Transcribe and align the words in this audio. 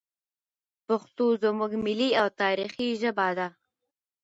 پښتو 0.87 1.25
زموږ 1.43 1.71
ملي 1.85 2.09
او 2.21 2.27
تاریخي 2.41 2.87
ژبه 3.01 3.27
ده. 3.37 3.47